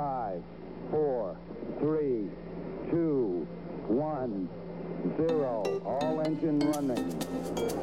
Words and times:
5, 0.00 0.42
4, 0.92 1.36
3, 1.78 2.30
2, 2.90 3.46
1, 3.90 4.48
0. 5.18 5.82
All 5.84 6.20
engine 6.22 6.58
running. 6.72 7.04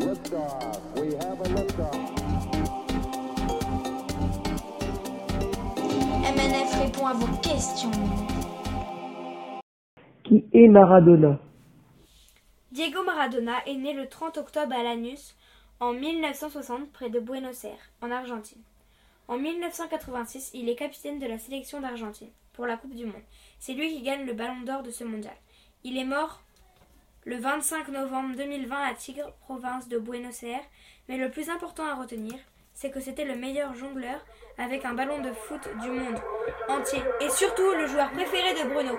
Liftoff. 0.00 0.80
We 0.96 1.14
have 1.16 1.38
a 1.38 1.48
liftoff. 1.54 1.96
MNF 6.24 6.70
répond 6.80 7.06
à 7.08 7.12
vos 7.12 7.36
questions. 7.42 7.90
Qui 10.24 10.46
est 10.54 10.68
Maradona? 10.68 11.38
Diego 12.72 13.04
Maradona 13.04 13.66
est 13.66 13.76
né 13.76 13.92
le 13.92 14.08
30 14.08 14.38
octobre 14.38 14.74
à 14.74 14.82
Lanús 14.82 15.36
en 15.78 15.92
1960 15.92 16.90
près 16.90 17.10
de 17.10 17.20
Buenos 17.20 17.64
Aires, 17.64 17.90
en 18.00 18.10
Argentine. 18.10 18.62
En 19.28 19.36
1986, 19.36 20.52
il 20.54 20.70
est 20.70 20.74
capitaine 20.74 21.18
de 21.18 21.26
la 21.26 21.38
sélection 21.38 21.82
d'Argentine 21.82 22.30
pour 22.54 22.64
la 22.64 22.78
Coupe 22.78 22.94
du 22.94 23.04
Monde. 23.04 23.22
C'est 23.58 23.74
lui 23.74 23.94
qui 23.94 24.00
gagne 24.00 24.24
le 24.24 24.32
ballon 24.32 24.62
d'or 24.62 24.82
de 24.82 24.90
ce 24.90 25.04
mondial. 25.04 25.36
Il 25.84 25.98
est 25.98 26.04
mort 26.04 26.42
le 27.26 27.36
25 27.36 27.88
novembre 27.88 28.36
2020 28.36 28.82
à 28.82 28.94
Tigre, 28.94 29.34
province 29.40 29.86
de 29.86 29.98
Buenos 29.98 30.42
Aires, 30.44 30.64
mais 31.08 31.18
le 31.18 31.30
plus 31.30 31.50
important 31.50 31.84
à 31.84 31.94
retenir, 31.94 32.36
c'est 32.72 32.90
que 32.90 33.00
c'était 33.00 33.26
le 33.26 33.36
meilleur 33.36 33.74
jongleur 33.74 34.24
avec 34.56 34.86
un 34.86 34.94
ballon 34.94 35.20
de 35.20 35.32
foot 35.32 35.68
du 35.82 35.90
monde 35.90 36.22
entier 36.70 37.02
et 37.20 37.28
surtout 37.28 37.70
le 37.72 37.86
joueur 37.86 38.10
préféré 38.12 38.54
de 38.54 38.72
Bruno. 38.72 38.98